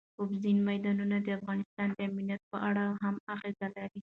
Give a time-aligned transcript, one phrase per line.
[0.19, 3.99] اوبزین معدنونه د افغانستان د امنیت په اړه هم اغېز لري.